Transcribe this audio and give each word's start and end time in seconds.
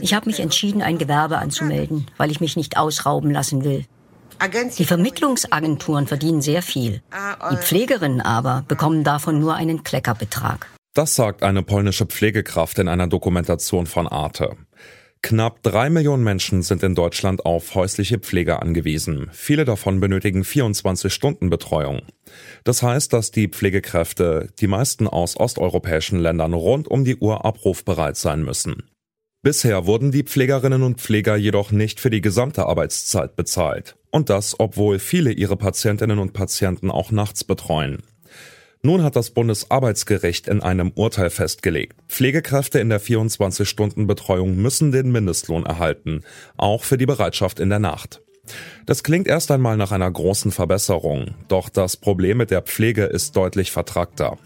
Ich 0.00 0.14
habe 0.14 0.26
mich 0.26 0.40
entschieden, 0.40 0.82
ein 0.82 0.98
Gewerbe 0.98 1.38
anzumelden, 1.38 2.06
weil 2.16 2.30
ich 2.30 2.40
mich 2.40 2.56
nicht 2.56 2.76
ausrauben 2.76 3.30
lassen 3.30 3.64
will. 3.64 3.84
Die 4.78 4.84
Vermittlungsagenturen 4.84 6.06
verdienen 6.06 6.42
sehr 6.42 6.62
viel. 6.62 7.02
Die 7.50 7.56
Pflegerinnen 7.56 8.20
aber 8.20 8.64
bekommen 8.68 9.04
davon 9.04 9.38
nur 9.38 9.54
einen 9.54 9.84
Kleckerbetrag. 9.84 10.66
Das 10.92 11.14
sagt 11.14 11.42
eine 11.42 11.62
polnische 11.62 12.06
Pflegekraft 12.06 12.78
in 12.78 12.88
einer 12.88 13.06
Dokumentation 13.06 13.86
von 13.86 14.06
Arte. 14.06 14.56
Knapp 15.22 15.62
drei 15.62 15.88
Millionen 15.88 16.22
Menschen 16.22 16.62
sind 16.62 16.82
in 16.82 16.94
Deutschland 16.94 17.46
auf 17.46 17.74
häusliche 17.74 18.18
Pflege 18.18 18.60
angewiesen. 18.60 19.30
Viele 19.32 19.64
davon 19.64 19.98
benötigen 19.98 20.42
24-Stunden-Betreuung. 20.42 22.02
Das 22.62 22.82
heißt, 22.82 23.10
dass 23.12 23.30
die 23.30 23.48
Pflegekräfte, 23.48 24.50
die 24.60 24.66
meisten 24.66 25.08
aus 25.08 25.38
osteuropäischen 25.38 26.18
Ländern, 26.18 26.52
rund 26.52 26.88
um 26.88 27.06
die 27.06 27.16
Uhr 27.16 27.46
abrufbereit 27.46 28.18
sein 28.18 28.42
müssen. 28.42 28.82
Bisher 29.44 29.84
wurden 29.84 30.10
die 30.10 30.22
Pflegerinnen 30.22 30.82
und 30.82 31.02
Pfleger 31.02 31.36
jedoch 31.36 31.70
nicht 31.70 32.00
für 32.00 32.08
die 32.08 32.22
gesamte 32.22 32.64
Arbeitszeit 32.64 33.36
bezahlt. 33.36 33.94
Und 34.10 34.30
das, 34.30 34.58
obwohl 34.58 34.98
viele 34.98 35.32
ihre 35.32 35.58
Patientinnen 35.58 36.18
und 36.18 36.32
Patienten 36.32 36.90
auch 36.90 37.10
nachts 37.10 37.44
betreuen. 37.44 37.98
Nun 38.80 39.02
hat 39.02 39.16
das 39.16 39.32
Bundesarbeitsgericht 39.32 40.48
in 40.48 40.62
einem 40.62 40.92
Urteil 40.94 41.28
festgelegt, 41.28 41.94
Pflegekräfte 42.08 42.78
in 42.78 42.88
der 42.88 43.02
24-Stunden-Betreuung 43.02 44.56
müssen 44.56 44.92
den 44.92 45.12
Mindestlohn 45.12 45.66
erhalten, 45.66 46.22
auch 46.56 46.82
für 46.82 46.96
die 46.96 47.04
Bereitschaft 47.04 47.60
in 47.60 47.68
der 47.68 47.80
Nacht. 47.80 48.22
Das 48.86 49.02
klingt 49.02 49.26
erst 49.26 49.50
einmal 49.50 49.76
nach 49.76 49.92
einer 49.92 50.10
großen 50.10 50.52
Verbesserung, 50.52 51.34
doch 51.48 51.68
das 51.68 51.98
Problem 51.98 52.38
mit 52.38 52.50
der 52.50 52.62
Pflege 52.62 53.04
ist 53.04 53.36
deutlich 53.36 53.72
vertragter. 53.72 54.38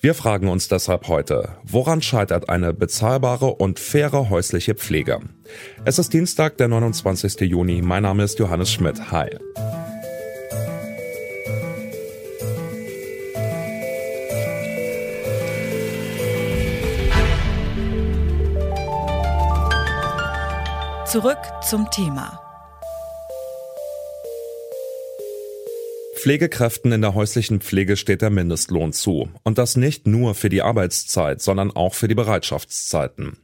Wir 0.00 0.14
fragen 0.14 0.48
uns 0.48 0.68
deshalb 0.68 1.08
heute, 1.08 1.56
woran 1.64 2.02
scheitert 2.02 2.50
eine 2.50 2.74
bezahlbare 2.74 3.46
und 3.46 3.78
faire 3.78 4.28
häusliche 4.28 4.74
Pflege? 4.74 5.20
Es 5.84 5.98
ist 5.98 6.12
Dienstag, 6.12 6.58
der 6.58 6.68
29. 6.68 7.40
Juni. 7.40 7.80
Mein 7.80 8.02
Name 8.02 8.22
ist 8.22 8.38
Johannes 8.38 8.70
Schmidt. 8.70 9.10
Hi. 9.10 9.30
Zurück 21.06 21.38
zum 21.62 21.90
Thema. 21.90 22.45
Pflegekräften 26.26 26.90
in 26.90 27.02
der 27.02 27.14
häuslichen 27.14 27.60
Pflege 27.60 27.96
steht 27.96 28.20
der 28.20 28.30
Mindestlohn 28.30 28.92
zu. 28.92 29.28
Und 29.44 29.58
das 29.58 29.76
nicht 29.76 30.08
nur 30.08 30.34
für 30.34 30.48
die 30.48 30.60
Arbeitszeit, 30.60 31.40
sondern 31.40 31.70
auch 31.70 31.94
für 31.94 32.08
die 32.08 32.16
Bereitschaftszeiten. 32.16 33.36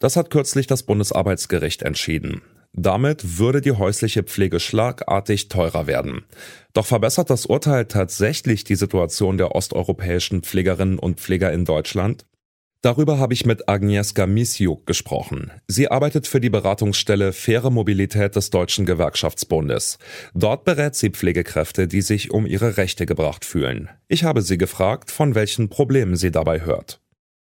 Das 0.00 0.16
hat 0.16 0.30
kürzlich 0.30 0.66
das 0.66 0.82
Bundesarbeitsgericht 0.82 1.82
entschieden. 1.82 2.42
Damit 2.72 3.38
würde 3.38 3.60
die 3.60 3.70
häusliche 3.70 4.24
Pflege 4.24 4.58
schlagartig 4.58 5.46
teurer 5.46 5.86
werden. 5.86 6.24
Doch 6.72 6.86
verbessert 6.86 7.30
das 7.30 7.46
Urteil 7.46 7.84
tatsächlich 7.84 8.64
die 8.64 8.74
Situation 8.74 9.38
der 9.38 9.54
osteuropäischen 9.54 10.42
Pflegerinnen 10.42 10.98
und 10.98 11.20
Pfleger 11.20 11.52
in 11.52 11.64
Deutschland? 11.64 12.26
Darüber 12.84 13.18
habe 13.18 13.32
ich 13.32 13.46
mit 13.46 13.66
Agnieszka 13.66 14.26
Misiuk 14.26 14.86
gesprochen. 14.86 15.50
Sie 15.66 15.90
arbeitet 15.90 16.26
für 16.26 16.38
die 16.38 16.50
Beratungsstelle 16.50 17.32
Faire 17.32 17.70
Mobilität 17.70 18.36
des 18.36 18.50
Deutschen 18.50 18.84
Gewerkschaftsbundes. 18.84 19.98
Dort 20.34 20.64
berät 20.64 20.94
sie 20.94 21.08
Pflegekräfte, 21.08 21.88
die 21.88 22.02
sich 22.02 22.30
um 22.30 22.44
ihre 22.44 22.76
Rechte 22.76 23.06
gebracht 23.06 23.46
fühlen. 23.46 23.88
Ich 24.06 24.24
habe 24.24 24.42
sie 24.42 24.58
gefragt, 24.58 25.10
von 25.10 25.34
welchen 25.34 25.70
Problemen 25.70 26.14
sie 26.16 26.30
dabei 26.30 26.60
hört. 26.60 27.00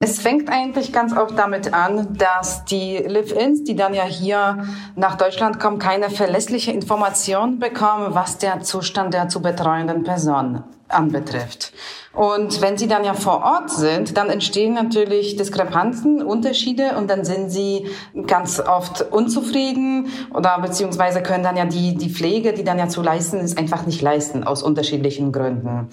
Es 0.04 0.20
fängt 0.20 0.50
eigentlich 0.50 0.92
ganz 0.92 1.16
oft 1.16 1.40
damit 1.40 1.74
an, 1.74 2.14
dass 2.18 2.66
die 2.66 2.98
Live-Ins, 2.98 3.64
die 3.64 3.78
dann 3.78 3.94
ja 3.94 4.04
hier 4.04 4.66
nach 4.98 5.16
Deutschland 5.16 5.62
kommen, 5.62 5.80
keine 5.80 6.10
verlässliche 6.10 6.74
Information 6.74 7.58
bekommen, 7.58 8.16
was 8.16 8.38
der 8.38 8.60
Zustand 8.64 9.14
der 9.14 9.30
zu 9.30 9.42
betreuenden 9.42 10.04
Person 10.04 10.66
anbetrifft. 10.94 11.74
Und 12.14 12.62
wenn 12.62 12.78
sie 12.78 12.88
dann 12.88 13.06
ja 13.06 13.14
vor 13.14 13.42
Ort 13.44 13.70
sind, 13.70 14.18
dann 14.18 14.30
entstehen 14.30 14.74
natürlich 14.74 15.38
Diskrepanzen, 15.38 16.22
Unterschiede 16.22 16.98
und 16.98 17.10
dann 17.10 17.24
sind 17.24 17.50
sie 17.50 17.88
ganz 18.28 18.60
oft 18.60 19.14
unzufrieden 19.14 20.08
oder 20.34 20.60
beziehungsweise 20.60 21.22
können 21.22 21.44
dann 21.44 21.56
ja 21.56 21.64
die, 21.64 21.96
die 21.96 22.10
Pflege, 22.10 22.52
die 22.52 22.66
dann 22.66 22.78
ja 22.78 22.90
zu 22.90 23.02
leisten 23.02 23.40
ist, 23.40 23.58
einfach 23.58 23.86
nicht 23.86 24.02
leisten 24.02 24.44
aus 24.44 24.62
unterschiedlichen 24.62 25.32
Gründen. 25.32 25.88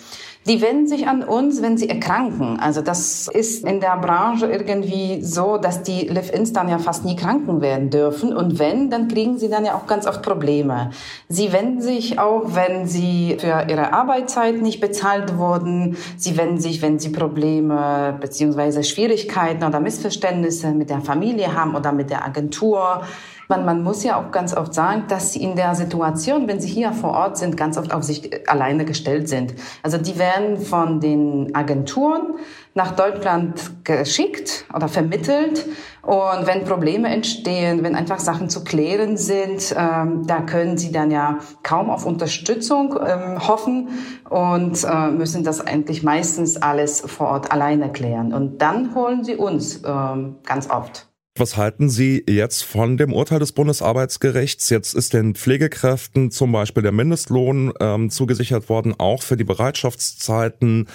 Die 0.49 0.63
wenden 0.63 0.89
sich 0.89 1.07
an 1.07 1.23
uns, 1.23 1.63
wenn 1.63 1.77
sie 1.77 1.89
erkranken. 1.89 2.59
Also 2.59 2.81
das 2.81 3.29
ist 3.29 3.65
in 3.65 3.81
der 3.81 3.99
Branche 3.99 4.47
irgendwie 4.47 5.23
so, 5.23 5.59
dass 5.59 5.83
die 5.83 6.09
Live-Ins 6.09 6.53
dann 6.53 6.69
ja 6.69 6.79
fast 6.79 7.05
nie 7.05 7.17
kranken 7.17 7.61
werden 7.61 7.91
dürfen. 7.91 8.35
Und 8.35 8.59
wenn, 8.59 8.89
dann 8.89 9.09
kriegen 9.09 9.39
sie 9.39 9.51
dann 9.51 9.67
ja 9.67 9.75
auch 9.75 9.87
ganz 9.87 10.07
oft 10.07 10.23
Probleme. 10.23 10.91
Sie 11.29 11.53
wenden 11.53 11.83
sich 11.83 12.19
auch, 12.19 12.55
wenn 12.55 12.87
sie 12.87 13.37
für 13.39 13.67
ihre 13.69 13.93
Arbeitszeit 13.93 14.63
nicht 14.63 14.81
bezahlt 14.89 15.37
wurden. 15.37 15.97
Sie 16.17 16.37
wenden 16.37 16.61
sich, 16.61 16.83
wenn 16.83 16.99
sie 16.99 17.11
Probleme 17.11 18.17
beziehungsweise 18.21 18.83
Schwierigkeiten 18.83 19.65
oder 19.65 19.81
Missverständnisse 19.81 20.73
mit 20.73 20.91
der 20.91 21.01
Familie 21.01 21.55
haben 21.55 21.75
oder 21.75 21.93
mit 21.93 22.11
der 22.11 22.25
Agentur. 22.25 23.03
Man, 23.49 23.65
man 23.65 23.83
muss 23.83 24.05
ja 24.05 24.21
auch 24.21 24.31
ganz 24.31 24.55
oft 24.55 24.75
sagen, 24.75 25.05
dass 25.09 25.33
sie 25.33 25.43
in 25.43 25.57
der 25.57 25.75
Situation, 25.75 26.47
wenn 26.49 26.61
sie 26.61 26.69
hier 26.69 26.93
vor 26.93 27.13
Ort 27.13 27.39
sind, 27.39 27.57
ganz 27.57 27.79
oft 27.79 27.95
auf 27.95 28.03
sich 28.03 28.47
alleine 28.47 28.85
gestellt 28.85 29.27
sind. 29.27 29.55
Also 29.83 29.97
die 29.97 30.19
werden 30.19 30.59
von 30.59 31.01
den 31.01 31.55
Agenturen 31.55 32.35
nach 32.75 32.93
Deutschland 32.93 33.85
geschickt 33.85 34.67
oder 34.75 34.87
vermittelt. 34.87 35.65
Und 36.03 36.47
wenn 36.47 36.65
Probleme 36.67 37.09
entstehen, 37.09 37.83
wenn 37.83 37.95
einfach 37.97 38.19
Sachen 38.19 38.51
zu 38.51 38.65
klären 38.65 39.17
sind, 39.17 39.75
ähm, 39.77 40.27
da 40.27 40.43
können 40.43 40.77
sie 40.77 40.93
dann 40.93 41.11
ja 41.11 41.39
kaum 41.63 41.89
auf 41.89 42.05
Unterstützung 42.05 42.99
ähm, 43.03 43.49
hoffen 43.49 43.89
und 44.29 44.85
äh, 44.85 45.09
müssen 45.11 45.43
das 45.43 45.67
eigentlich 45.67 46.03
meistens 46.03 46.59
alles 46.59 47.01
vor 47.01 47.29
Ort 47.29 47.51
alleine 47.51 47.91
klären. 47.93 48.35
Und 48.35 48.59
dann 48.59 48.95
holen 48.95 49.25
sie 49.25 49.37
uns 49.37 49.83
ähm, 49.87 50.37
ganz 50.45 50.69
oft. 50.69 51.08
Was 51.39 51.57
halten 51.57 51.89
Sie 51.89 52.25
jetzt 52.29 52.65
von 52.65 52.97
dem 52.97 53.13
Urteil 53.13 53.39
des 53.39 53.53
Bundesarbeitsgerichts? 53.53 54.71
Jetzt 54.71 54.95
ist 54.95 55.13
den 55.13 55.37
Pflegekräften 55.37 56.33
zum 56.33 56.51
Beispiel 56.51 56.83
der 56.83 56.91
Mindestlohn 56.91 57.73
ähm, 57.79 58.11
zugesichert 58.11 58.69
worden, 58.69 58.95
auch 58.99 59.23
für 59.23 59.37
die 59.37 59.45
Bereitschaftszeiten. 59.45 60.89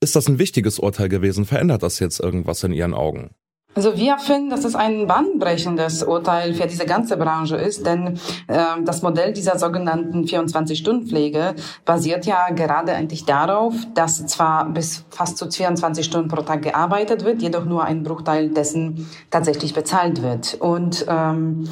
Ist 0.00 0.14
das 0.14 0.28
ein 0.28 0.38
wichtiges 0.38 0.78
Urteil 0.78 1.08
gewesen? 1.08 1.46
Verändert 1.46 1.82
das 1.82 1.98
jetzt 1.98 2.20
irgendwas 2.20 2.62
in 2.62 2.72
Ihren 2.72 2.94
Augen? 2.94 3.30
Also 3.76 3.94
wir 3.94 4.16
finden, 4.16 4.48
dass 4.48 4.64
es 4.64 4.74
ein 4.74 5.06
bahnbrechendes 5.06 6.02
Urteil 6.02 6.54
für 6.54 6.66
diese 6.66 6.86
ganze 6.86 7.18
Branche 7.18 7.56
ist, 7.56 7.84
denn 7.84 8.18
äh, 8.48 8.82
das 8.82 9.02
Modell 9.02 9.34
dieser 9.34 9.58
sogenannten 9.58 10.24
24-Stunden-Pflege 10.24 11.54
basiert 11.84 12.24
ja 12.24 12.48
gerade 12.54 12.94
eigentlich 12.94 13.26
darauf, 13.26 13.74
dass 13.92 14.26
zwar 14.26 14.70
bis 14.70 15.04
fast 15.10 15.36
zu 15.36 15.50
24 15.50 16.06
Stunden 16.06 16.28
pro 16.28 16.40
Tag 16.40 16.62
gearbeitet 16.62 17.26
wird, 17.26 17.42
jedoch 17.42 17.66
nur 17.66 17.84
ein 17.84 18.02
Bruchteil 18.02 18.48
dessen 18.48 19.10
tatsächlich 19.30 19.74
bezahlt 19.74 20.22
wird. 20.22 20.54
Und 20.54 21.04
ähm, 21.06 21.68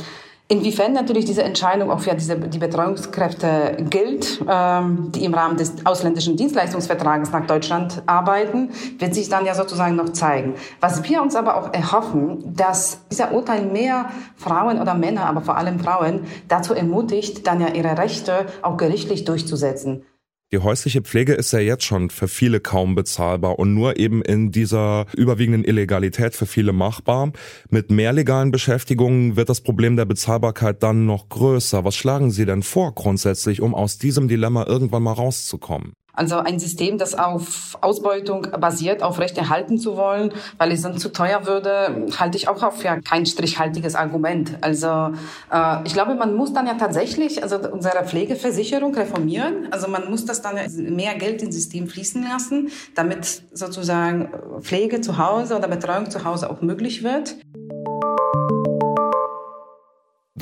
Inwiefern 0.46 0.92
natürlich 0.92 1.24
diese 1.24 1.42
Entscheidung 1.42 1.90
auch 1.90 2.00
für 2.00 2.14
diese, 2.14 2.36
die 2.36 2.58
Betreuungskräfte 2.58 3.78
gilt, 3.88 4.44
ähm, 4.46 5.10
die 5.10 5.24
im 5.24 5.32
Rahmen 5.32 5.56
des 5.56 5.86
ausländischen 5.86 6.36
Dienstleistungsvertrages 6.36 7.32
nach 7.32 7.46
Deutschland 7.46 8.02
arbeiten, 8.04 8.68
wird 8.98 9.14
sich 9.14 9.30
dann 9.30 9.46
ja 9.46 9.54
sozusagen 9.54 9.96
noch 9.96 10.10
zeigen. 10.10 10.54
Was 10.80 11.02
wir 11.08 11.22
uns 11.22 11.34
aber 11.34 11.56
auch 11.56 11.72
erhoffen, 11.72 12.54
dass 12.54 12.98
dieser 13.10 13.32
Urteil 13.32 13.64
mehr 13.64 14.10
Frauen 14.36 14.82
oder 14.82 14.94
Männer, 14.94 15.24
aber 15.24 15.40
vor 15.40 15.56
allem 15.56 15.80
Frauen 15.80 16.24
dazu 16.46 16.74
ermutigt, 16.74 17.46
dann 17.46 17.62
ja 17.62 17.68
ihre 17.68 17.96
Rechte 17.96 18.44
auch 18.60 18.76
gerichtlich 18.76 19.24
durchzusetzen. 19.24 20.04
Die 20.52 20.58
häusliche 20.58 21.02
Pflege 21.02 21.32
ist 21.32 21.52
ja 21.52 21.58
jetzt 21.58 21.84
schon 21.84 22.10
für 22.10 22.28
viele 22.28 22.60
kaum 22.60 22.94
bezahlbar 22.94 23.58
und 23.58 23.74
nur 23.74 23.98
eben 23.98 24.22
in 24.22 24.52
dieser 24.52 25.06
überwiegenden 25.16 25.64
Illegalität 25.64 26.34
für 26.34 26.46
viele 26.46 26.72
machbar. 26.72 27.32
Mit 27.70 27.90
mehr 27.90 28.12
legalen 28.12 28.50
Beschäftigungen 28.50 29.36
wird 29.36 29.48
das 29.48 29.62
Problem 29.62 29.96
der 29.96 30.04
Bezahlbarkeit 30.04 30.82
dann 30.82 31.06
noch 31.06 31.28
größer. 31.28 31.84
Was 31.84 31.96
schlagen 31.96 32.30
Sie 32.30 32.46
denn 32.46 32.62
vor 32.62 32.94
grundsätzlich, 32.94 33.62
um 33.62 33.74
aus 33.74 33.98
diesem 33.98 34.28
Dilemma 34.28 34.64
irgendwann 34.66 35.02
mal 35.02 35.12
rauszukommen? 35.12 35.94
Also 36.14 36.36
ein 36.36 36.58
System, 36.58 36.98
das 36.98 37.14
auf 37.14 37.76
Ausbeutung 37.80 38.46
basiert, 38.60 39.02
aufrechterhalten 39.02 39.78
zu 39.78 39.96
wollen, 39.96 40.32
weil 40.58 40.70
es 40.72 40.82
dann 40.82 40.96
zu 40.98 41.12
teuer 41.12 41.46
würde, 41.46 42.06
halte 42.18 42.38
ich 42.38 42.48
auch 42.48 42.62
auf 42.62 42.84
ja 42.84 43.00
kein 43.00 43.26
strichhaltiges 43.26 43.94
Argument. 43.94 44.56
Also 44.60 45.10
äh, 45.52 45.84
ich 45.84 45.92
glaube, 45.92 46.14
man 46.14 46.34
muss 46.34 46.52
dann 46.52 46.66
ja 46.66 46.74
tatsächlich 46.74 47.42
also 47.42 47.58
unsere 47.58 48.04
Pflegeversicherung 48.04 48.94
reformieren. 48.94 49.68
Also 49.72 49.88
man 49.88 50.08
muss 50.08 50.24
das 50.24 50.40
dann 50.40 50.56
mehr 50.76 51.14
Geld 51.16 51.42
ins 51.42 51.54
System 51.54 51.88
fließen 51.88 52.22
lassen, 52.22 52.70
damit 52.94 53.42
sozusagen 53.52 54.30
Pflege 54.60 55.00
zu 55.00 55.18
Hause 55.18 55.56
oder 55.56 55.68
Betreuung 55.68 56.10
zu 56.10 56.24
Hause 56.24 56.50
auch 56.50 56.62
möglich 56.62 57.02
wird. 57.02 57.36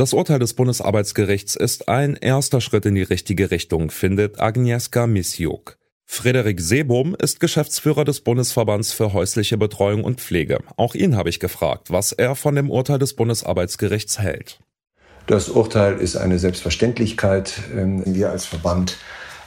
Das 0.02 0.14
Urteil 0.14 0.40
des 0.40 0.54
Bundesarbeitsgerichts 0.54 1.54
ist 1.54 1.88
ein 1.88 2.16
erster 2.16 2.60
Schritt 2.60 2.86
in 2.86 2.96
die 2.96 3.04
richtige 3.04 3.52
Richtung, 3.52 3.92
findet 3.92 4.40
Agnieszka 4.40 5.06
Misiuk. 5.06 5.78
Frederik 6.06 6.60
Seebohm 6.60 7.14
ist 7.14 7.38
Geschäftsführer 7.38 8.04
des 8.04 8.20
Bundesverbands 8.20 8.92
für 8.92 9.12
häusliche 9.12 9.56
Betreuung 9.56 10.02
und 10.02 10.20
Pflege. 10.20 10.58
Auch 10.76 10.96
ihn 10.96 11.14
habe 11.14 11.28
ich 11.28 11.38
gefragt, 11.38 11.92
was 11.92 12.10
er 12.10 12.34
von 12.34 12.56
dem 12.56 12.68
Urteil 12.68 12.98
des 12.98 13.14
Bundesarbeitsgerichts 13.14 14.18
hält. 14.18 14.58
Das 15.28 15.48
Urteil 15.48 15.98
ist 15.98 16.16
eine 16.16 16.40
Selbstverständlichkeit. 16.40 17.54
Ähm, 17.72 18.02
wir 18.04 18.30
als 18.30 18.44
Verband 18.44 18.96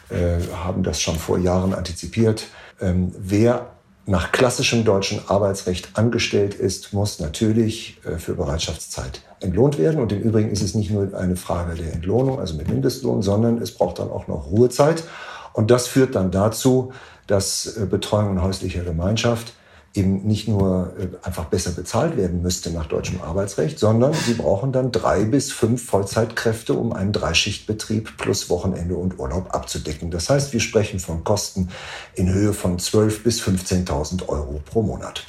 äh, 0.10 0.38
haben 0.56 0.84
das 0.84 1.02
schon 1.02 1.18
vor 1.18 1.38
Jahren 1.38 1.74
antizipiert. 1.74 2.46
Ähm, 2.80 3.14
wer 3.18 3.76
nach 4.06 4.32
klassischem 4.32 4.86
deutschen 4.86 5.20
Arbeitsrecht 5.28 5.90
angestellt 5.96 6.54
ist, 6.54 6.94
muss 6.94 7.20
natürlich 7.20 7.98
äh, 8.06 8.20
für 8.20 8.36
Bereitschaftszeit 8.36 9.22
entlohnt 9.40 9.78
werden. 9.78 10.00
Und 10.00 10.12
im 10.12 10.22
Übrigen 10.22 10.50
ist 10.50 10.62
es 10.62 10.76
nicht 10.76 10.92
nur 10.92 11.14
eine 11.14 11.36
Frage 11.36 11.76
der 11.76 11.94
Entlohnung, 11.94 12.40
also 12.40 12.56
mit 12.56 12.68
Mindestlohn, 12.70 13.22
sondern 13.22 13.62
es 13.62 13.72
braucht 13.72 14.00
dann 14.00 14.10
auch 14.10 14.28
noch 14.28 14.52
Ruhezeit. 14.52 15.04
Und 15.54 15.72
das 15.72 15.88
führt 15.88 16.16
dann 16.16 16.32
dazu, 16.32 16.92
dass 17.28 17.78
äh, 17.78 17.86
Betreuung 17.86 18.32
in 18.32 18.42
häuslicher 18.42 18.84
Gemeinschaft 18.84 19.54
eben 19.96 20.26
nicht 20.26 20.48
nur 20.48 20.94
äh, 21.00 21.26
einfach 21.26 21.46
besser 21.46 21.72
bezahlt 21.72 22.18
werden 22.18 22.42
müsste 22.42 22.72
nach 22.72 22.86
deutschem 22.86 23.22
Arbeitsrecht, 23.22 23.80
sondern 23.80 24.14
sie 24.14 24.34
brauchen 24.34 24.72
dann 24.72 24.92
drei 24.92 25.24
bis 25.24 25.52
fünf 25.52 25.86
Vollzeitkräfte, 25.86 26.74
um 26.74 26.94
einen 26.94 27.14
Dreischichtbetrieb 27.14 28.18
plus 28.18 28.50
Wochenende 28.50 28.96
und 28.96 29.20
Urlaub 29.20 29.54
abzudecken. 29.56 30.12
Das 30.12 30.30
heißt, 30.30 30.54
wir 30.54 30.60
sprechen 30.60 31.00
von 31.00 31.24
Kosten 31.24 31.70
in 32.14 32.32
Höhe 32.32 32.54
von 32.54 32.78
12.000 32.78 33.24
bis 33.24 33.42
15.000 33.42 34.28
Euro 34.28 34.62
pro 34.66 34.82
Monat. 34.82 35.24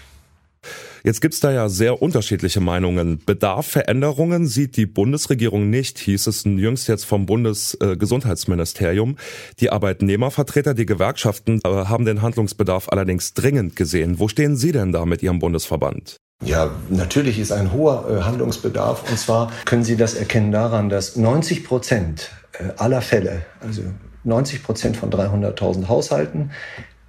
Jetzt 1.07 1.21
gibt's 1.21 1.39
da 1.39 1.53
ja 1.53 1.69
sehr 1.69 2.03
unterschiedliche 2.03 2.59
Meinungen. 2.59 3.23
Bedarf 3.25 3.69
Veränderungen 3.69 4.49
sieht 4.49 4.77
die 4.77 4.87
Bundesregierung 4.87 5.71
nicht, 5.71 6.01
hieß 6.01 6.27
es 6.27 6.43
jüngst 6.43 6.89
jetzt 6.89 7.05
vom 7.05 7.27
Bundesgesundheitsministerium. 7.27 9.17
Die 9.61 9.71
Arbeitnehmervertreter, 9.71 10.75
die 10.75 10.85
Gewerkschaften 10.85 11.61
äh, 11.65 11.69
haben 11.69 12.07
den 12.07 12.23
Handlungsbedarf 12.23 12.89
allerdings 12.89 13.35
dringend 13.35 13.77
gesehen. 13.77 14.19
Wo 14.19 14.27
stehen 14.27 14.57
Sie 14.57 14.73
denn 14.73 14.91
da 14.91 15.07
mit 15.07 15.23
Ihrem 15.23 15.39
Bundesverband? 15.39 16.17
Ja, 16.45 16.73
natürlich 16.89 17.39
ist 17.39 17.53
ein 17.53 17.73
hoher 17.73 18.11
äh, 18.11 18.23
Handlungsbedarf. 18.23 19.09
Und 19.09 19.17
zwar 19.17 19.53
können 19.65 19.85
Sie 19.85 19.97
das 19.97 20.15
erkennen 20.15 20.51
daran, 20.51 20.89
dass 20.89 21.15
90 21.15 21.63
Prozent 21.63 22.33
äh, 22.59 22.73
aller 22.79 23.01
Fälle, 23.01 23.43
also 23.61 23.83
90 24.25 24.65
Prozent 24.65 24.97
von 24.97 25.13
300.000 25.13 25.87
Haushalten, 25.87 26.51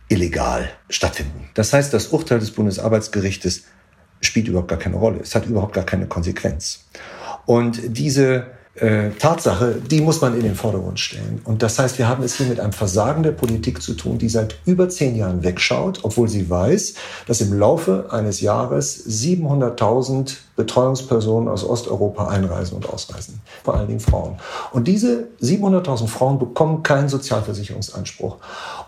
illegal 0.08 0.70
stattfinden. 0.88 1.50
Das 1.56 1.74
heißt, 1.74 1.92
das 1.96 2.10
Urteil 2.10 2.40
des 2.40 2.52
Bundesarbeitsgerichtes 2.52 3.64
spielt 4.22 4.48
überhaupt 4.48 4.70
gar 4.70 4.80
keine 4.80 4.98
Rolle. 4.98 5.20
Es 5.22 5.36
hat 5.36 5.46
überhaupt 5.46 5.74
gar 5.74 5.86
keine 5.86 6.08
Konsequenz. 6.08 6.86
Und 7.46 7.80
diese 7.98 8.57
äh, 8.80 9.10
Tatsache, 9.12 9.76
die 9.76 10.02
muss 10.02 10.22
man 10.22 10.36
in 10.36 10.44
den 10.44 10.56
Vordergrund 10.56 11.00
stellen. 11.00 11.42
Und 11.44 11.64
das 11.64 11.80
heißt, 11.80 11.98
wir 11.98 12.08
haben 12.08 12.24
es 12.24 12.36
hier 12.36 12.46
mit 12.46 12.60
einem 12.60 12.74
Versagen 12.74 13.24
der 13.24 13.32
Politik 13.32 13.82
zu 13.82 13.94
tun, 13.94 14.18
die 14.18 14.30
seit 14.30 14.56
über 14.66 14.90
zehn 14.90 15.16
Jahren 15.16 15.44
wegschaut, 15.44 16.00
obwohl 16.04 16.28
sie 16.28 16.50
weiß, 16.50 16.94
dass 17.28 17.42
im 17.42 17.58
Laufe 17.58 18.08
eines 18.12 18.42
Jahres 18.42 19.06
700.000 19.08 20.36
Betreuungspersonen 20.56 21.50
aus 21.50 21.64
Osteuropa 21.64 22.28
einreisen 22.28 22.76
und 22.76 22.90
ausreisen, 22.90 23.42
vor 23.64 23.76
allen 23.76 23.88
Dingen 23.88 24.00
Frauen. 24.00 24.38
Und 24.72 24.88
diese 24.88 25.28
700.000 25.42 26.08
Frauen 26.08 26.40
bekommen 26.40 26.84
keinen 26.84 27.10
Sozialversicherungsanspruch. 27.10 28.38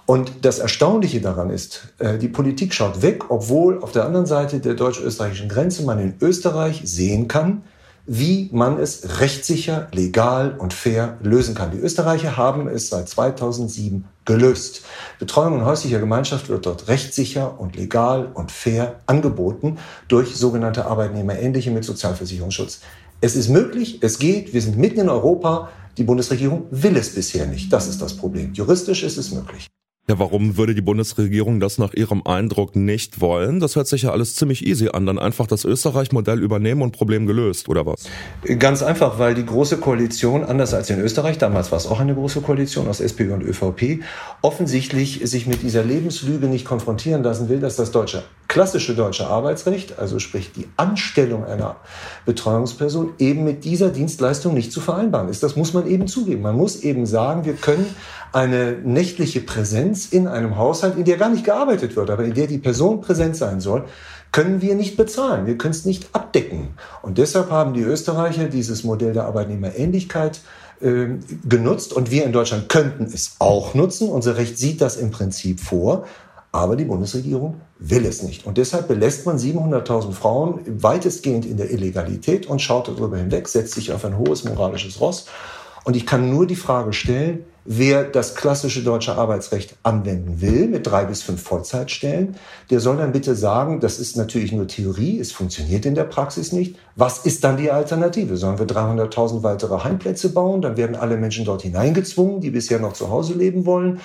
Und 0.06 0.32
das 0.44 0.60
Erstaunliche 0.60 1.22
daran 1.22 1.50
ist, 1.50 1.90
äh, 2.00 2.18
die 2.18 2.28
Politik 2.28 2.74
schaut 2.74 3.02
weg, 3.02 3.30
obwohl 3.30 3.82
auf 3.82 3.92
der 3.92 4.06
anderen 4.06 4.26
Seite 4.26 4.60
der 4.60 4.74
deutsch-österreichischen 4.74 5.50
Grenze 5.50 5.84
man 5.84 6.00
in 6.00 6.16
Österreich 6.22 6.82
sehen 6.86 7.28
kann, 7.28 7.64
wie 8.12 8.50
man 8.52 8.80
es 8.80 9.20
rechtssicher, 9.20 9.88
legal 9.94 10.56
und 10.58 10.74
fair 10.74 11.20
lösen 11.22 11.54
kann. 11.54 11.70
Die 11.70 11.78
Österreicher 11.78 12.38
haben 12.38 12.68
es 12.68 12.90
seit 12.90 13.08
2007 13.08 14.04
gelöst. 14.26 14.82
Betreuung 15.20 15.60
in 15.60 15.66
häuslicher 15.66 16.00
Gemeinschaft 16.00 16.50
wird 16.50 16.66
dort 16.66 16.88
rechtssicher 16.88 17.60
und 17.60 17.76
legal 17.76 18.32
und 18.34 18.52
fair 18.52 19.00
angeboten 19.06 19.78
durch 20.08 20.36
sogenannte 20.36 20.88
Arbeitnehmerähnliche 20.88 21.70
mit 21.70 21.86
Sozialversicherungsschutz. 21.86 22.80
Es 23.22 23.36
ist 23.36 23.48
möglich, 23.48 24.00
es 24.02 24.18
geht, 24.18 24.56
wir 24.56 24.62
sind 24.64 24.76
mitten 24.76 25.02
in 25.02 25.10
Europa. 25.10 25.70
Die 26.00 26.04
Bundesregierung 26.04 26.66
will 26.72 26.98
es 26.98 27.14
bisher 27.14 27.46
nicht. 27.46 27.72
Das 27.72 27.88
ist 27.88 28.02
das 28.02 28.18
Problem. 28.18 28.54
Juristisch 28.54 29.04
ist 29.04 29.18
es 29.18 29.30
möglich. 29.30 29.68
Ja, 30.10 30.18
warum 30.18 30.58
würde 30.58 30.74
die 30.74 30.82
Bundesregierung 30.82 31.60
das 31.60 31.78
nach 31.78 31.94
ihrem 31.94 32.24
Eindruck 32.26 32.76
nicht 32.76 33.22
wollen? 33.22 33.60
Das 33.60 33.76
hört 33.76 33.86
sich 33.86 34.02
ja 34.02 34.12
alles 34.12 34.34
ziemlich 34.34 34.66
easy 34.66 34.90
an. 34.92 35.06
Dann 35.06 35.20
einfach 35.20 35.46
das 35.46 35.66
Österreich-Modell 35.66 36.42
übernehmen 36.42 36.82
und 36.82 36.94
Problem 36.94 37.28
gelöst, 37.28 37.70
oder 37.70 37.86
was? 37.86 38.06
Ganz 38.58 38.82
einfach, 38.82 39.20
weil 39.20 39.36
die 39.36 39.46
Große 39.46 39.78
Koalition, 39.78 40.44
anders 40.44 40.74
als 40.74 40.90
in 40.90 41.00
Österreich, 41.00 41.38
damals 41.38 41.72
war 41.72 41.78
es 41.78 41.86
auch 41.86 42.00
eine 42.00 42.16
Große 42.16 42.42
Koalition 42.42 42.88
aus 42.88 43.02
SPÖ 43.02 43.36
und 43.36 43.44
ÖVP, 43.44 44.04
offensichtlich 44.42 45.22
sich 45.26 45.46
mit 45.46 45.62
dieser 45.62 45.84
Lebenslüge 45.84 46.48
nicht 46.48 46.66
konfrontieren 46.66 47.22
lassen 47.22 47.48
will, 47.48 47.60
dass 47.60 47.76
das 47.76 47.92
deutsche, 47.92 48.24
klassische 48.48 48.96
deutsche 48.96 49.28
Arbeitsrecht, 49.28 50.00
also 50.00 50.18
sprich 50.18 50.52
die 50.54 50.66
Anstellung 50.76 51.46
einer 51.46 51.76
Betreuungsperson, 52.26 53.12
eben 53.20 53.44
mit 53.44 53.64
dieser 53.64 53.90
Dienstleistung 53.90 54.56
nicht 54.56 54.72
zu 54.72 54.82
vereinbaren 54.82 55.30
ist. 55.30 55.44
Das 55.44 55.56
muss 55.56 55.76
man 55.76 55.86
eben 55.86 56.08
zugeben. 56.08 56.42
Man 56.42 56.56
muss 56.56 56.78
eben 56.78 57.06
sagen, 57.06 57.46
wir 57.46 57.54
können 57.54 57.86
eine 58.32 58.74
nächtliche 58.84 59.42
Präsenz 59.42 59.99
in 60.08 60.28
einem 60.28 60.58
Haushalt, 60.58 60.98
in 60.98 61.06
der 61.06 61.18
gar 61.18 61.30
nicht 61.30 61.44
gearbeitet 61.44 61.96
wird, 61.96 62.10
aber 62.10 62.24
in 62.24 62.34
der 62.34 62.48
die 62.48 62.58
Person 62.58 63.02
präsent 63.02 63.36
sein 63.36 63.60
soll, 63.60 63.86
können 64.32 64.62
wir 64.62 64.76
nicht 64.76 64.98
bezahlen. 64.98 65.46
Wir 65.46 65.58
können 65.58 65.74
es 65.74 65.86
nicht 65.86 66.10
abdecken. 66.14 66.70
Und 67.02 67.18
deshalb 67.18 67.50
haben 67.52 67.74
die 67.74 67.82
Österreicher 67.82 68.46
dieses 68.46 68.84
Modell 68.84 69.14
der 69.14 69.26
Arbeitnehmerähnlichkeit 69.26 70.42
äh, 70.82 71.08
genutzt 71.48 71.94
und 71.94 72.12
wir 72.12 72.26
in 72.26 72.32
Deutschland 72.32 72.70
könnten 72.70 73.06
es 73.06 73.36
auch 73.40 73.74
nutzen. 73.74 74.10
Unser 74.10 74.38
Recht 74.38 74.58
sieht 74.58 74.82
das 74.82 74.98
im 74.98 75.12
Prinzip 75.12 75.60
vor. 75.60 76.06
Aber 76.52 76.76
die 76.76 76.86
Bundesregierung 76.86 77.62
will 77.78 78.06
es 78.06 78.24
nicht. 78.24 78.48
Und 78.48 78.58
deshalb 78.58 78.88
belässt 78.88 79.26
man 79.26 79.38
700.000 79.38 80.14
Frauen 80.14 80.62
weitestgehend 80.66 81.46
in 81.46 81.58
der 81.58 81.70
Illegalität 81.70 82.48
und 82.48 82.60
schaut 82.60 82.88
darüber 82.88 83.18
hinweg, 83.18 83.48
setzt 83.48 83.76
sich 83.76 83.92
auf 83.92 84.04
ein 84.04 84.18
hohes 84.18 84.46
moralisches 84.46 85.00
Ross. 85.00 85.28
Und 85.84 85.96
ich 85.96 86.08
kann 86.08 86.30
nur 86.30 86.48
die 86.48 86.56
Frage 86.56 86.94
stellen, 86.94 87.46
Wer 87.66 88.04
das 88.04 88.36
klassische 88.36 88.84
deutsche 88.84 89.16
Arbeitsrecht 89.16 89.76
anwenden 89.84 90.42
will, 90.42 90.68
mit 90.68 90.88
drei 90.88 91.06
bis 91.06 91.22
fünf 91.22 91.44
Vollzeitstellen, 91.44 92.36
der 92.70 92.80
soll 92.80 92.98
dann 92.98 93.12
bitte 93.12 93.36
sagen, 93.36 93.80
das 93.80 94.00
ist 94.00 94.18
natürlich 94.18 94.52
nur 94.52 94.68
Theorie, 94.68 95.20
es 95.20 95.32
funktioniert 95.32 95.86
in 95.86 95.96
der 95.96 96.06
Praxis 96.06 96.52
nicht. 96.52 96.78
Was 96.96 97.26
ist 97.26 97.44
dann 97.44 97.58
die 97.58 97.70
Alternative? 97.70 98.38
Sollen 98.38 98.60
wir 98.60 98.66
300.000 98.66 99.44
weitere 99.44 99.84
Heimplätze 99.84 100.34
bauen? 100.34 100.62
Dann 100.62 100.78
werden 100.78 100.96
alle 100.96 101.18
Menschen 101.18 101.46
dort 101.46 101.62
hineingezwungen, 101.62 102.42
die 102.42 102.50
bisher 102.50 102.80
noch 102.80 102.94
zu 102.94 103.10
Hause 103.10 103.34
leben 103.34 103.66
wollen. 103.66 104.00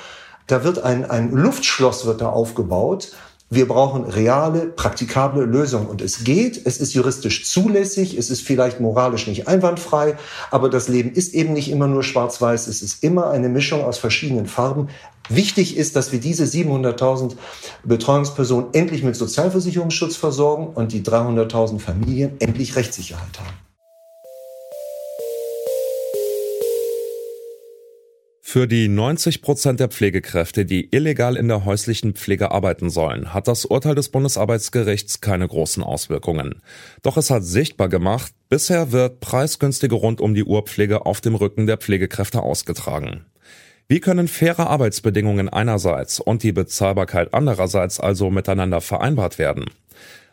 Da 0.47 0.63
wird 0.65 0.83
ein, 0.83 1.09
ein 1.09 1.31
Luftschloss 1.31 2.05
wird 2.07 2.21
da 2.21 2.29
aufgebaut 2.29 3.13
wir 3.55 3.69
brauchen 3.69 4.05
reale, 4.05 4.67
praktikable 4.67 5.45
Lösungen. 5.45 5.87
Und 5.87 6.01
es 6.01 6.25
geht, 6.25 6.61
es 6.65 6.79
ist 6.79 6.95
juristisch 6.95 7.45
zulässig, 7.45 8.17
es 8.17 8.31
ist 8.31 8.43
vielleicht 8.43 8.81
moralisch 8.81 9.27
nicht 9.27 9.49
einwandfrei, 9.49 10.17
aber 10.51 10.69
das 10.69 10.89
Leben 10.89 11.13
ist 11.13 11.35
eben 11.35 11.53
nicht 11.53 11.71
immer 11.71 11.87
nur 11.87 12.03
schwarz-weiß, 12.03 12.67
es 12.67 12.83
ist 12.83 13.03
immer 13.03 13.31
eine 13.31 13.49
Mischung 13.49 13.85
aus 13.85 13.99
verschiedenen 13.99 14.47
Farben. 14.47 14.89
Wichtig 15.29 15.77
ist, 15.77 15.97
dass 15.97 16.13
wir 16.13 16.21
diese 16.21 16.45
700.000 16.45 17.37
Betreuungspersonen 17.85 18.69
endlich 18.75 19.03
mit 19.03 19.17
Sozialversicherungsschutz 19.17 20.17
versorgen 20.17 20.69
und 20.69 20.93
die 20.93 21.03
300.000 21.03 21.79
Familien 21.79 22.33
endlich 22.41 22.77
Rechtssicherheit 22.77 23.39
haben. 23.39 23.64
Für 28.55 28.69
die 28.69 28.87
90 28.87 29.43
Prozent 29.43 29.81
der 29.81 29.89
Pflegekräfte, 29.89 30.65
die 30.65 30.89
illegal 30.93 31.35
in 31.35 31.49
der 31.49 31.65
häuslichen 31.65 32.15
Pflege 32.15 32.53
arbeiten 32.53 32.89
sollen, 32.89 33.35
hat 33.35 33.49
das 33.49 33.65
Urteil 33.65 33.97
des 33.97 34.11
Bundesarbeitsgerichts 34.11 35.21
keine 35.21 35.49
großen 35.49 35.83
Auswirkungen. 35.83 36.63
Doch 37.03 37.17
es 37.17 37.31
hat 37.31 37.43
sichtbar 37.43 37.89
gemacht, 37.89 38.33
bisher 38.51 38.93
wird 38.93 39.19
preisgünstige 39.19 39.97
rund 39.97 40.21
um 40.21 40.35
die 40.35 40.45
Urpflege 40.45 41.05
auf 41.05 41.21
dem 41.21 41.35
Rücken 41.35 41.67
der 41.67 41.79
Pflegekräfte 41.79 42.45
ausgetragen. 42.45 43.27
Wie 43.89 43.99
können 43.99 44.29
faire 44.29 44.69
Arbeitsbedingungen 44.71 45.49
einerseits 45.49 46.21
und 46.21 46.45
die 46.45 46.53
Bezahlbarkeit 46.53 47.35
andererseits 47.35 47.99
also 47.99 48.31
miteinander 48.31 48.81
vereinbart 48.81 49.41
werden? 49.41 49.65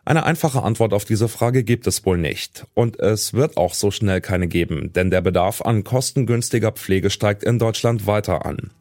Eine 0.03 0.25
einfache 0.25 0.63
Antwort 0.63 0.93
auf 0.93 1.05
diese 1.05 1.27
Frage 1.27 1.63
gibt 1.63 1.85
es 1.85 2.05
wohl 2.05 2.17
nicht. 2.17 2.65
Und 2.73 2.99
es 2.99 3.33
wird 3.33 3.57
auch 3.57 3.75
so 3.75 3.91
schnell 3.91 4.19
keine 4.19 4.47
geben, 4.47 4.91
denn 4.93 5.11
der 5.11 5.21
Bedarf 5.21 5.61
an 5.61 5.83
kostengünstiger 5.83 6.71
Pflege 6.71 7.11
steigt 7.11 7.43
in 7.43 7.59
Deutschland 7.59 8.07
weiter 8.07 8.45
an. 8.45 8.71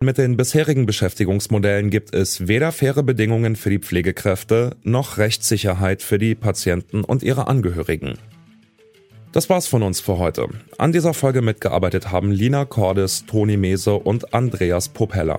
Mit 0.00 0.18
den 0.18 0.36
bisherigen 0.36 0.84
Beschäftigungsmodellen 0.84 1.88
gibt 1.88 2.14
es 2.14 2.46
weder 2.46 2.72
faire 2.72 3.02
Bedingungen 3.02 3.56
für 3.56 3.70
die 3.70 3.78
Pflegekräfte 3.78 4.76
noch 4.82 5.16
Rechtssicherheit 5.16 6.02
für 6.02 6.18
die 6.18 6.34
Patienten 6.34 7.04
und 7.04 7.22
ihre 7.22 7.46
Angehörigen. 7.46 8.18
Das 9.32 9.48
war's 9.48 9.66
von 9.66 9.82
uns 9.82 10.00
für 10.00 10.18
heute. 10.18 10.46
An 10.76 10.92
dieser 10.92 11.14
Folge 11.14 11.40
mitgearbeitet 11.40 12.10
haben 12.10 12.32
Lina 12.32 12.66
Cordes, 12.66 13.24
Toni 13.26 13.56
Mese 13.56 13.94
und 13.94 14.34
Andreas 14.34 14.90
Popella. 14.90 15.38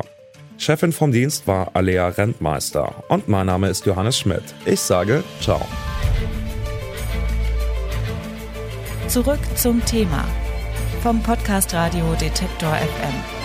Chefin 0.57 0.91
vom 0.91 1.11
Dienst 1.11 1.47
war 1.47 1.71
Alea 1.73 2.07
Rentmeister 2.07 3.03
und 3.09 3.27
mein 3.27 3.45
Name 3.45 3.69
ist 3.69 3.85
Johannes 3.85 4.17
Schmidt. 4.17 4.43
Ich 4.65 4.81
sage 4.81 5.23
ciao. 5.39 5.61
Zurück 9.07 9.39
zum 9.55 9.83
Thema 9.85 10.25
vom 11.01 11.21
Podcast 11.21 11.73
Radio 11.73 12.13
Detektor 12.19 12.73
FM. 12.73 13.36